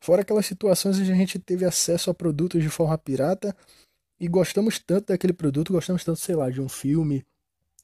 Fora 0.00 0.22
aquelas 0.22 0.46
situações 0.46 0.98
onde 0.98 1.10
a 1.10 1.14
gente 1.14 1.38
teve 1.38 1.64
acesso 1.64 2.10
a 2.10 2.14
produtos 2.14 2.62
de 2.62 2.68
forma 2.68 2.96
pirata 2.96 3.54
e 4.20 4.28
gostamos 4.28 4.78
tanto 4.78 5.08
daquele 5.08 5.32
produto, 5.32 5.72
gostamos 5.72 6.04
tanto, 6.04 6.18
sei 6.18 6.34
lá, 6.34 6.50
de 6.50 6.60
um 6.60 6.68
filme, 6.68 7.24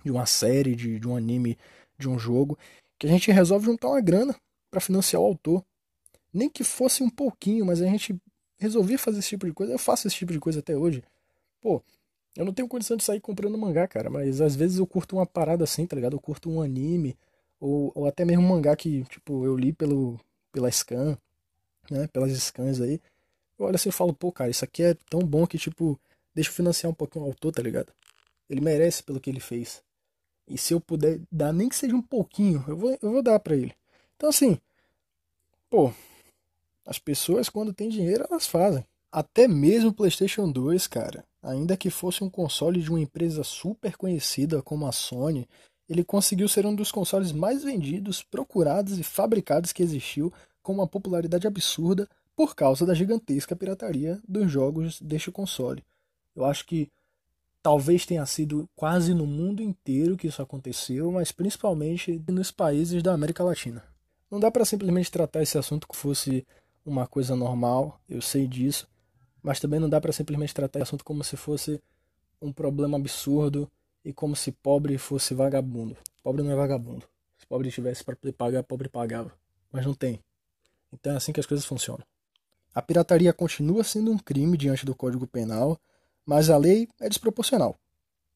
de 0.05 0.11
uma 0.11 0.27
série, 0.27 0.75
de, 0.75 0.99
de 0.99 1.09
um 1.09 1.17
anime, 1.17 1.59
de 1.99 2.09
um 2.09 2.19
jogo, 2.19 2.59
que 2.99 3.07
a 3.07 3.11
gente 3.11 3.31
resolve 3.31 3.67
juntar 3.67 3.89
uma 3.89 4.01
grana 4.01 4.35
para 4.71 4.81
financiar 4.81 5.23
o 5.23 5.27
autor. 5.27 5.65
Nem 6.33 6.49
que 6.49 6.65
fosse 6.65 7.03
um 7.03 7.11
pouquinho, 7.11 7.65
mas 7.65 7.81
a 7.81 7.87
gente 7.87 8.17
resolvia 8.59 8.99
fazer 8.99 9.21
esse 9.21 9.31
tipo 9.31 9.47
de 9.47 9.53
coisa. 9.53 9.73
Eu 9.73 9.79
faço 9.79 10.07
esse 10.07 10.17
tipo 10.17 10.33
de 10.33 10.41
coisa 10.41 10.59
até 10.59 10.77
hoje. 10.77 11.03
Pô, 11.61 11.83
eu 12.37 12.45
não 12.45 12.53
tenho 12.53 12.69
condição 12.69 12.97
de 12.97 13.05
sair 13.05 13.21
comprando 13.21 13.57
mangá, 13.57 13.87
cara, 13.87 14.11
mas 14.11 14.41
às 14.41 14.57
vezes 14.57 14.79
eu 14.79 14.87
curto 14.87 15.17
uma 15.17 15.27
parada 15.27 15.65
assim, 15.65 15.87
tá 15.87 15.95
ligado? 15.95 16.15
Eu 16.15 16.21
curto 16.21 16.51
um 16.51 16.61
anime, 16.61 17.17
ou, 17.61 17.93
ou 17.95 18.07
até 18.07 18.25
mesmo 18.25 18.43
um 18.43 18.49
mangá 18.49 18.75
que, 18.75 19.05
tipo, 19.05 19.45
eu 19.45 19.57
li 19.57 19.73
pelo, 19.73 20.19
pela 20.53 20.71
scan, 20.71 21.17
né? 21.91 22.07
Pelas 22.09 22.33
scans 22.33 22.81
aí. 22.81 23.01
Eu 23.59 23.67
olho 23.67 23.77
assim 23.77 23.89
e 23.89 23.93
falo, 23.93 24.13
pô, 24.13 24.33
cara, 24.33 24.51
isso 24.51 24.65
aqui 24.65 24.83
é 24.83 24.95
tão 25.09 25.21
bom 25.21 25.47
que, 25.47 25.59
tipo, 25.59 25.99
deixa 26.35 26.51
eu 26.51 26.55
financiar 26.55 26.91
um 26.91 26.95
pouquinho 26.95 27.25
o 27.25 27.29
autor, 27.29 27.53
tá 27.53 27.63
ligado? 27.63 27.93
Ele 28.49 28.61
merece 28.61 29.03
pelo 29.03 29.21
que 29.21 29.31
ele 29.31 29.41
fez. 29.41 29.83
E 30.47 30.59
se 30.59 30.75
eu 30.75 30.81
puder 30.81 31.21
dar, 31.31 31.53
nem 31.53 31.69
que 31.69 31.77
seja 31.77 31.95
um 31.95 32.03
pouquinho, 32.03 32.65
eu 32.69 32.77
vou, 32.77 32.99
eu 33.01 33.13
vou 33.13 33.23
dar 33.23 33.39
para 33.41 33.57
ele. 33.57 33.75
Então, 34.17 34.29
assim, 34.29 34.59
pô, 35.71 35.93
as 36.85 36.99
pessoas, 36.99 37.49
quando 37.49 37.73
têm 37.73 37.89
dinheiro, 37.89 38.27
elas 38.29 38.47
fazem. 38.47 38.85
Até 39.11 39.47
mesmo 39.49 39.91
o 39.91 39.95
PlayStation 39.95 40.51
2, 40.51 40.87
cara, 40.87 41.25
ainda 41.43 41.77
que 41.77 41.89
fosse 41.89 42.23
um 42.23 42.29
console 42.29 42.83
de 42.83 42.91
uma 42.91 43.01
empresa 43.01 43.45
super 43.45 43.97
conhecida 43.97 44.61
como 44.61 44.87
a 44.87 44.93
Sony, 44.93 45.49
ele 45.89 46.03
conseguiu 46.03 46.49
ser 46.49 46.67
um 46.67 46.75
dos 46.75 46.91
consoles 46.91 47.31
mais 47.31 47.63
vendidos, 47.63 48.23
procurados 48.23 48.99
e 48.99 49.03
fabricados 49.03 49.73
que 49.73 49.83
existiu, 49.83 50.33
com 50.65 50.73
uma 50.73 50.89
popularidade 50.89 51.47
absurda 51.47 52.09
por 52.35 52.57
causa 52.57 52.85
da 52.85 52.95
gigantesca 52.95 53.55
pirataria 53.55 54.19
dos 54.27 54.51
jogos 54.51 55.01
deste 55.01 55.31
console. 55.31 55.85
Eu 56.35 56.45
acho 56.47 56.67
que 56.67 56.91
talvez 57.63 58.05
tenha 58.05 58.25
sido 58.27 58.69
quase 58.75 59.15
no 59.15 59.27
mundo 59.27 59.63
inteiro 59.63 60.17
que 60.17 60.27
isso 60.27 60.43
aconteceu, 60.43 61.13
mas 61.13 61.31
principalmente 61.31 62.21
nos 62.27 62.51
países 62.51 63.03
da 63.03 63.13
América 63.13 63.45
Latina. 63.45 63.85
Não 64.31 64.41
dá 64.41 64.51
para 64.51 64.65
simplesmente 64.65 65.13
tratar 65.13 65.43
esse 65.43 65.57
assunto 65.57 65.87
como 65.87 66.01
fosse 66.01 66.45
uma 66.85 67.07
coisa 67.07 67.37
normal, 67.37 68.01
eu 68.09 68.21
sei 68.21 68.49
disso, 68.49 68.89
mas 69.43 69.61
também 69.61 69.79
não 69.79 69.89
dá 69.89 70.01
para 70.01 70.13
simplesmente 70.13 70.55
tratar 70.55 70.81
esse 70.81 70.89
assunto 70.89 71.05
como 71.05 71.23
se 71.23 71.37
fosse 71.37 71.81
um 72.41 72.53
problema 72.53 72.97
absurdo 72.97 73.71
e 74.03 74.13
como 74.15 74.35
se 74.35 74.51
pobre 74.51 74.97
fosse 74.97 75.35
vagabundo. 75.35 75.97
Pobre 76.23 76.43
não 76.43 76.51
é 76.51 76.57
vagabundo. 76.57 77.07
Se 77.39 77.47
pobre 77.47 77.71
tivesse 77.71 78.03
para 78.03 78.17
pagar, 78.33 78.63
pobre 78.63 78.89
pagava. 78.89 79.31
Mas 79.71 79.85
não 79.85 79.93
tem. 79.93 80.21
Então 80.95 81.13
é 81.13 81.17
assim 81.17 81.33
que 81.33 81.41
as 81.41 81.47
coisas 81.47 81.67
funcionam. 81.67 82.05
A 82.75 82.81
pirataria 82.81 83.33
continua 83.33 83.85
sendo 83.85 84.11
um 84.11 84.19
crime 84.19 84.57
diante 84.57 84.87
do 84.87 84.95
Código 84.95 85.27
Penal 85.27 85.79
mas 86.27 86.51
a 86.51 86.57
lei 86.57 86.89
é 87.01 87.09
desproporcional. 87.09 87.77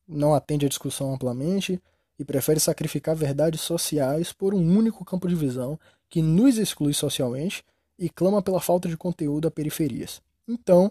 Não 0.07 0.35
atende 0.35 0.67
à 0.67 0.69
discussão 0.69 1.13
amplamente 1.13 1.81
e 2.19 2.25
prefere 2.25 2.61
sacrificar 2.61 3.15
verdades 3.15 3.61
sociais 3.61 4.33
por 4.33 4.55
um 4.55 4.77
único 4.77 5.05
campo 5.05 5.29
de 5.29 5.35
visão 5.35 5.79
que 6.09 6.21
nos 6.21 6.59
exclui 6.59 6.93
socialmente 6.93 7.65
e 7.99 8.09
clama 8.09 8.43
pela 8.43 8.61
falta 8.61 8.89
de 8.89 8.97
conteúdo 8.97 9.49
a 9.49 9.51
periferias. 9.51 10.21
Então, 10.47 10.91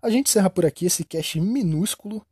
a 0.00 0.10
gente 0.10 0.28
encerra 0.28 0.50
por 0.50 0.66
aqui 0.66 0.86
esse 0.86 1.04
cast 1.04 1.40
minúsculo, 1.40 2.24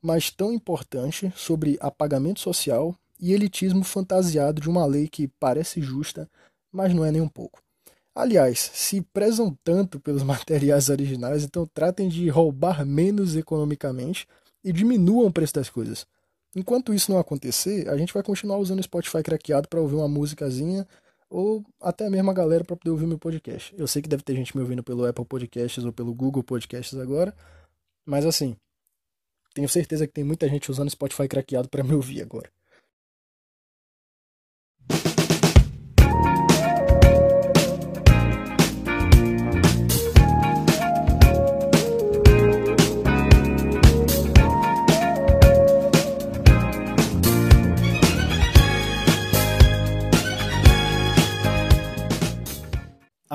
mas 0.00 0.30
tão 0.30 0.52
importante 0.52 1.32
sobre 1.36 1.76
apagamento 1.80 2.40
social 2.40 2.96
e 3.20 3.32
elitismo 3.32 3.82
fantasiado 3.82 4.60
de 4.60 4.68
uma 4.68 4.84
lei 4.84 5.08
que 5.08 5.28
parece 5.28 5.80
justa, 5.80 6.28
mas 6.70 6.94
não 6.94 7.04
é 7.04 7.10
nem 7.10 7.20
um 7.20 7.28
pouco. 7.28 7.62
Aliás, 8.16 8.70
se 8.72 9.02
prezam 9.02 9.54
tanto 9.62 10.00
pelos 10.00 10.22
materiais 10.24 10.88
originais, 10.88 11.44
então 11.44 11.66
tratem 11.66 12.08
de 12.08 12.26
roubar 12.30 12.86
menos 12.86 13.36
economicamente 13.36 14.26
e 14.64 14.72
diminuam 14.72 15.26
o 15.26 15.32
preço 15.32 15.52
das 15.52 15.68
coisas. 15.68 16.06
Enquanto 16.54 16.94
isso 16.94 17.12
não 17.12 17.18
acontecer, 17.18 17.86
a 17.90 17.98
gente 17.98 18.14
vai 18.14 18.22
continuar 18.22 18.56
usando 18.56 18.80
o 18.80 18.82
Spotify 18.82 19.22
craqueado 19.22 19.68
para 19.68 19.78
ouvir 19.78 19.96
uma 19.96 20.08
musicazinha 20.08 20.88
ou 21.28 21.62
até 21.78 22.08
mesmo 22.08 22.30
a 22.30 22.34
galera 22.34 22.64
para 22.64 22.74
poder 22.74 22.90
ouvir 22.90 23.06
meu 23.06 23.18
podcast. 23.18 23.74
Eu 23.76 23.86
sei 23.86 24.00
que 24.00 24.08
deve 24.08 24.22
ter 24.22 24.34
gente 24.34 24.56
me 24.56 24.62
ouvindo 24.62 24.82
pelo 24.82 25.04
Apple 25.04 25.26
Podcasts 25.26 25.84
ou 25.84 25.92
pelo 25.92 26.14
Google 26.14 26.42
Podcasts 26.42 26.98
agora, 26.98 27.34
mas 28.06 28.24
assim, 28.24 28.56
tenho 29.52 29.68
certeza 29.68 30.06
que 30.06 30.14
tem 30.14 30.24
muita 30.24 30.48
gente 30.48 30.70
usando 30.70 30.88
o 30.88 30.90
Spotify 30.90 31.28
craqueado 31.28 31.68
para 31.68 31.84
me 31.84 31.92
ouvir 31.92 32.22
agora. 32.22 32.50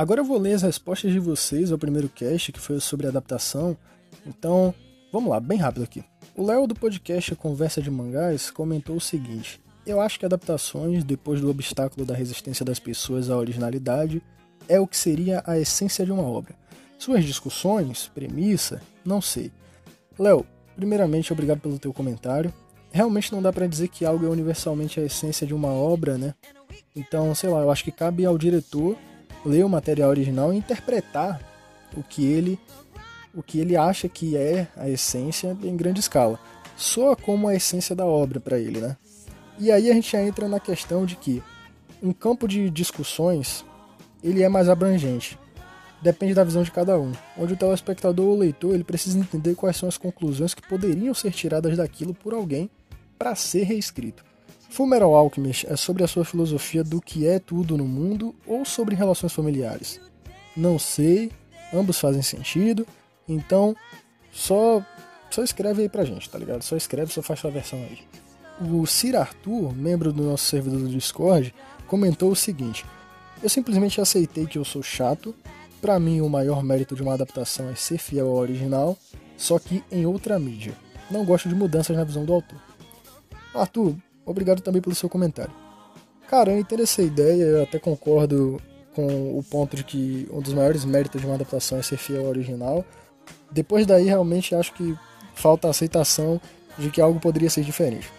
Agora 0.02 0.20
eu 0.20 0.26
vou 0.26 0.40
ler 0.40 0.54
as 0.54 0.64
respostas 0.64 1.12
de 1.12 1.20
vocês 1.20 1.72
ao 1.72 1.78
primeiro 1.78 2.10
cast, 2.10 2.52
que 2.52 2.60
foi 2.60 2.80
sobre 2.80 3.06
adaptação. 3.06 3.78
Então, 4.26 4.74
vamos 5.14 5.30
lá, 5.30 5.40
bem 5.40 5.60
rápido 5.60 5.84
aqui. 5.84 6.04
O 6.36 6.44
Léo 6.44 6.66
do 6.66 6.74
podcast 6.74 7.36
Conversa 7.36 7.84
de 7.84 7.92
Mangás 7.92 8.50
comentou 8.50 8.96
o 8.96 9.00
seguinte: 9.00 9.62
Eu 9.86 10.02
acho 10.02 10.18
que 10.18 10.26
adaptações, 10.26 11.04
depois 11.04 11.40
do 11.40 11.52
obstáculo 11.52 12.04
da 12.04 12.16
resistência 12.16 12.66
das 12.66 12.80
pessoas 12.80 13.30
à 13.30 13.38
originalidade, 13.38 14.24
é 14.68 14.80
o 14.80 14.88
que 14.88 14.98
seria 14.98 15.44
a 15.46 15.60
essência 15.60 16.04
de 16.04 16.12
uma 16.12 16.24
obra. 16.24 16.56
Suas 16.98 17.24
discussões, 17.24 18.10
premissa, 18.12 18.82
não 19.06 19.22
sei. 19.22 19.52
Léo, 20.18 20.48
primeiramente, 20.76 21.32
obrigado 21.32 21.60
pelo 21.60 21.78
teu 21.78 21.94
comentário. 21.94 22.52
Realmente 22.92 23.32
não 23.32 23.40
dá 23.40 23.54
para 23.54 23.68
dizer 23.68 23.90
que 23.90 24.04
algo 24.04 24.26
é 24.26 24.30
universalmente 24.30 25.00
a 25.00 25.04
essência 25.04 25.46
de 25.46 25.54
uma 25.54 25.70
obra, 25.70 26.18
né? 26.18 26.34
Então, 26.96 27.36
sei 27.36 27.52
lá, 27.52 27.60
eu 27.60 27.70
acho 27.70 27.84
que 27.84 27.92
cabe 27.92 28.26
ao 28.26 28.36
diretor 28.36 28.98
ler 29.46 29.66
o 29.66 29.70
material 29.70 30.10
original 30.10 30.54
e 30.54 30.58
interpretar 30.58 31.40
o 31.96 32.04
que 32.04 32.26
ele 32.26 32.60
o 33.34 33.42
que 33.42 33.60
ele 33.60 33.78
acha 33.78 34.10
que 34.10 34.36
é 34.36 34.68
a 34.76 34.90
essência 34.90 35.58
em 35.64 35.78
grande 35.78 36.02
escala. 36.02 36.38
Soa 36.76 37.16
como 37.16 37.48
a 37.48 37.56
essência 37.56 37.96
da 37.96 38.06
obra 38.06 38.40
para 38.40 38.60
ele, 38.60 38.82
né? 38.82 38.98
E 39.58 39.72
aí 39.72 39.90
a 39.90 39.94
gente 39.94 40.12
já 40.12 40.22
entra 40.22 40.48
na 40.48 40.60
questão 40.60 41.06
de 41.06 41.16
que 41.16 41.42
um 42.04 42.12
campo 42.12 42.48
de 42.48 42.70
discussões 42.70 43.64
ele 44.24 44.44
é 44.44 44.50
mais 44.50 44.68
abrangente. 44.68 45.38
Depende 46.02 46.34
da 46.34 46.44
visão 46.44 46.64
de 46.64 46.72
cada 46.72 47.00
um. 47.00 47.12
Onde 47.38 47.54
o 47.54 47.58
telespectador 47.58 48.28
ou 48.28 48.36
o 48.36 48.40
leitor 48.40 48.74
ele 48.74 48.84
precisa 48.84 49.20
entender 49.20 49.56
quais 49.56 49.78
são 49.78 49.88
as 49.88 49.98
conclusões 49.98 50.54
que 50.54 50.68
poderiam 50.68 51.14
ser 51.14 51.32
tiradas 51.32 51.78
daquilo 51.78 52.14
por 52.14 52.34
alguém 52.34 52.70
para 53.18 53.36
ser 53.36 53.64
reescrito. 53.64 54.31
Fullmetal 54.72 55.14
Alchemist 55.14 55.68
é 55.68 55.76
sobre 55.76 56.02
a 56.02 56.08
sua 56.08 56.24
filosofia 56.24 56.82
do 56.82 57.02
que 57.02 57.28
é 57.28 57.40
tudo 57.40 57.78
no 57.78 57.86
mundo 57.86 58.34
ou 58.48 58.64
sobre 58.64 58.96
relações 58.96 59.34
familiares? 59.34 60.00
Não 60.56 60.80
sei, 60.80 61.30
ambos 61.74 62.00
fazem 62.00 62.22
sentido, 62.22 62.88
então 63.28 63.76
só 64.32 64.82
só 65.30 65.44
escreve 65.44 65.82
aí 65.82 65.90
pra 65.90 66.06
gente, 66.06 66.30
tá 66.30 66.40
ligado? 66.40 66.62
Só 66.62 66.78
escreve, 66.78 67.12
só 67.12 67.22
faz 67.22 67.42
sua 67.42 67.52
versão 67.52 67.80
aí. 67.80 68.00
O 68.62 68.86
Sir 68.86 69.18
Arthur, 69.18 69.76
membro 69.76 70.14
do 70.14 70.24
nosso 70.24 70.46
servidor 70.46 70.80
do 70.80 70.90
Discord, 70.90 71.54
comentou 71.86 72.32
o 72.32 72.36
seguinte: 72.36 72.86
Eu 73.44 73.50
simplesmente 73.50 74.00
aceitei 74.00 74.46
que 74.46 74.58
eu 74.58 74.64
sou 74.64 74.82
chato. 74.82 75.36
Para 75.82 76.00
mim, 76.00 76.22
o 76.22 76.30
maior 76.30 76.64
mérito 76.64 76.96
de 76.96 77.02
uma 77.02 77.14
adaptação 77.14 77.70
é 77.70 77.76
ser 77.76 77.98
fiel 77.98 78.28
ao 78.28 78.36
original, 78.36 78.98
só 79.36 79.60
que 79.60 79.84
em 79.92 80.06
outra 80.06 80.40
mídia. 80.40 80.74
Não 81.10 81.26
gosto 81.26 81.50
de 81.50 81.56
mudanças 81.56 81.96
na 81.96 82.04
visão 82.06 82.24
do 82.24 82.34
autor. 82.34 82.62
Arthur, 83.54 83.96
Obrigado 84.26 84.62
também 84.62 84.82
pelo 84.82 84.96
seu 84.96 85.10
comentário. 85.10 85.54
Cara, 86.28 86.52
eu 86.52 86.60
entendo 86.60 86.84
essa 86.84 87.02
ideia, 87.02 87.44
eu 87.44 87.64
até 87.64 87.78
concordo 87.78 88.62
com 88.96 89.38
o 89.38 89.44
ponto 89.44 89.76
de 89.76 89.84
que 89.84 90.28
um 90.32 90.42
dos 90.42 90.54
maiores 90.54 90.86
méritos 90.86 91.22
de 91.22 91.28
uma 91.28 91.36
adaptação 91.36 91.78
é 91.78 91.82
ser 91.82 91.98
fiel 91.98 92.22
ao 92.22 92.30
original. 92.30 92.86
Depois 93.52 93.86
daí, 93.86 94.06
realmente 94.06 94.56
acho 94.56 94.74
que 94.74 94.98
falta 95.36 95.68
a 95.68 95.72
aceitação 95.72 96.40
de 96.78 96.90
que 96.90 97.02
algo 97.02 97.20
poderia 97.20 97.50
ser 97.50 97.64
diferente. 97.64 98.10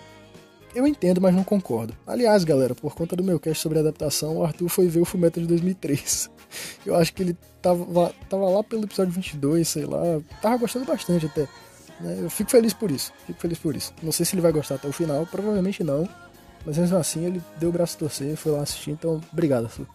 Eu 0.74 0.86
entendo, 0.86 1.20
mas 1.20 1.34
não 1.34 1.44
concordo. 1.44 1.94
Aliás, 2.06 2.44
galera, 2.44 2.74
por 2.74 2.94
conta 2.94 3.14
do 3.14 3.22
meu 3.22 3.38
cast 3.38 3.62
sobre 3.62 3.78
adaptação, 3.78 4.38
o 4.38 4.44
Arthur 4.44 4.68
foi 4.68 4.88
ver 4.88 5.00
o 5.00 5.04
Fullmetal 5.04 5.42
de 5.42 5.48
2003. 5.48 6.30
Eu 6.84 6.96
acho 6.96 7.12
que 7.12 7.22
ele 7.22 7.36
tava, 7.60 8.12
tava 8.28 8.48
lá 8.48 8.62
pelo 8.64 8.84
episódio 8.84 9.12
22, 9.12 9.68
sei 9.68 9.84
lá. 9.84 10.20
Tava 10.40 10.56
gostando 10.56 10.84
bastante 10.84 11.26
até. 11.26 11.46
Né? 12.02 12.18
Eu 12.20 12.28
fico 12.28 12.50
feliz 12.50 12.72
por 12.72 12.90
isso. 12.90 13.12
Fico 13.26 13.40
feliz 13.40 13.58
por 13.58 13.76
isso. 13.76 13.94
Não 14.02 14.12
sei 14.12 14.26
se 14.26 14.34
ele 14.34 14.42
vai 14.42 14.52
gostar 14.52 14.74
até 14.74 14.88
o 14.88 14.92
final, 14.92 15.24
provavelmente 15.26 15.82
não. 15.84 16.08
Mas 16.66 16.78
mesmo 16.78 16.96
assim 16.96 17.24
ele 17.24 17.42
deu 17.58 17.70
o 17.70 17.72
braço 17.72 17.96
a 17.96 17.98
torcer, 18.00 18.36
foi 18.36 18.52
lá 18.52 18.62
assistir, 18.62 18.92
então 18.92 19.20
obrigado, 19.32 19.64
Arthur. 19.64 19.86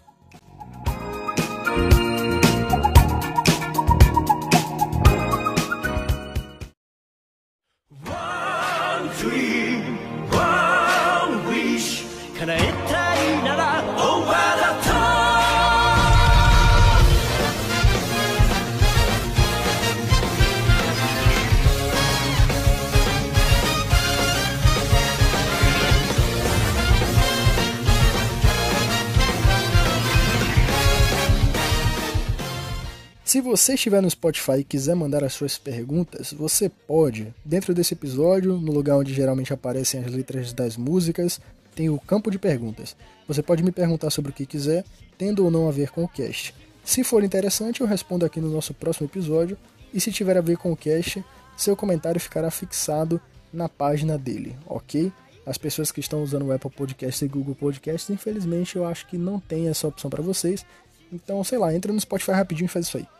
Se 33.28 33.42
você 33.42 33.74
estiver 33.74 34.02
no 34.02 34.10
Spotify 34.10 34.60
e 34.60 34.64
quiser 34.64 34.96
mandar 34.96 35.22
as 35.22 35.34
suas 35.34 35.58
perguntas, 35.58 36.32
você 36.32 36.70
pode. 36.70 37.36
Dentro 37.44 37.74
desse 37.74 37.94
episódio, 37.94 38.54
no 38.54 38.72
lugar 38.72 38.96
onde 38.96 39.14
geralmente 39.14 39.52
aparecem 39.52 40.00
as 40.02 40.10
letras 40.10 40.54
das 40.54 40.78
músicas, 40.78 41.38
tem 41.76 41.90
o 41.90 42.00
campo 42.00 42.32
de 42.32 42.40
perguntas. 42.40 42.96
Você 43.28 43.44
pode 43.44 43.64
me 43.64 43.72
perguntar 43.74 44.12
sobre 44.12 44.32
o 44.32 44.34
que 44.34 44.46
quiser, 44.46 44.86
tendo 45.18 45.44
ou 45.44 45.52
não 45.52 45.68
a 45.68 45.74
ver 45.74 45.90
com 45.90 46.06
o 46.06 46.08
cast. 46.08 46.56
Se 46.86 47.04
for 47.04 47.22
interessante, 47.22 47.82
eu 47.82 47.88
respondo 47.88 48.26
aqui 48.26 48.40
no 48.40 48.50
nosso 48.50 48.74
próximo 48.74 49.08
episódio, 49.08 49.58
e 49.94 50.00
se 50.00 50.10
tiver 50.10 50.38
a 50.38 50.42
ver 50.42 50.56
com 50.56 50.72
o 50.72 50.78
cast, 50.78 51.22
seu 51.58 51.76
comentário 51.76 52.22
ficará 52.22 52.50
fixado 52.50 53.20
na 53.52 53.68
página 53.68 54.18
dele, 54.18 54.56
ok? 54.66 55.12
As 55.46 55.58
pessoas 55.58 55.92
que 55.92 56.00
estão 56.00 56.24
usando 56.24 56.46
o 56.46 56.54
Apple 56.54 56.72
Podcast 56.72 57.26
e 57.26 57.28
Google 57.28 57.56
Podcast, 57.56 58.10
infelizmente 58.10 58.78
eu 58.78 58.86
acho 58.86 59.06
que 59.06 59.18
não 59.18 59.38
tem 59.38 59.68
essa 59.68 59.86
opção 59.86 60.10
para 60.10 60.24
vocês. 60.24 60.66
Então, 61.12 61.44
sei 61.44 61.58
lá, 61.58 61.76
entra 61.76 61.92
no 61.92 62.00
Spotify 62.00 62.32
rapidinho 62.32 62.68
e 62.68 62.70
faz 62.70 62.88
isso 62.88 62.98
aí. 62.98 63.17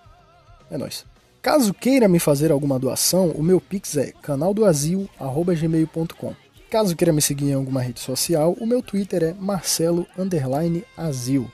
É 0.70 0.78
nóis. 0.78 1.06
Caso 1.42 1.74
queira 1.74 2.08
me 2.08 2.20
fazer 2.20 2.52
alguma 2.52 2.78
doação, 2.78 3.32
o 3.32 3.42
meu 3.42 3.60
pix 3.62 3.96
é 3.96 4.12
canaldoazil@gmail.com. 4.22 6.36
Caso 6.70 6.96
queira 6.96 7.14
me 7.14 7.22
seguir 7.22 7.52
em 7.52 7.54
alguma 7.54 7.82
rede 7.82 8.02
social, 8.02 8.54
o 8.60 8.66
meu 8.66 8.82
Twitter 8.82 9.24
é 9.24 9.34
marcelo_azil. 9.34 11.50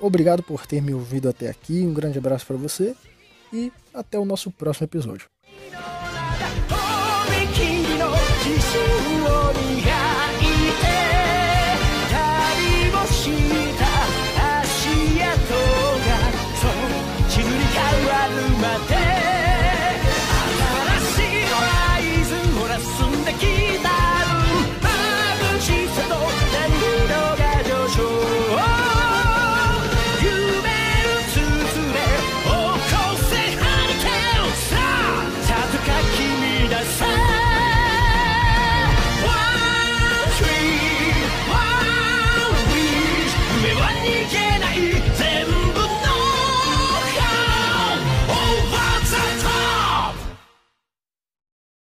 Obrigado 0.00 0.42
por 0.42 0.66
ter 0.66 0.82
me 0.82 0.92
ouvido 0.92 1.28
até 1.28 1.48
aqui, 1.48 1.82
um 1.82 1.94
grande 1.94 2.18
abraço 2.18 2.44
para 2.46 2.56
você 2.56 2.96
e 3.52 3.72
até 3.94 4.18
o 4.18 4.24
nosso 4.24 4.50
próximo 4.50 4.86
episódio. 4.86 5.28